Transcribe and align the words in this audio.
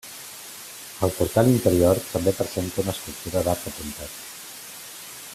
El 1.07 1.11
portal 1.17 1.49
interior 1.51 2.01
també 2.13 2.33
presenta 2.39 2.81
una 2.85 2.93
estructura 2.97 3.43
d'arc 3.49 3.69
apuntat. 3.73 4.17